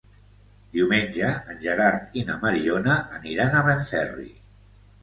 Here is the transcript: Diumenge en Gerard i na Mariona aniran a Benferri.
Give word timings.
Diumenge 0.77 1.29
en 1.53 1.61
Gerard 1.67 2.17
i 2.23 2.25
na 2.31 2.39
Mariona 2.47 2.97
aniran 3.21 3.57
a 3.57 3.65
Benferri. 3.71 4.33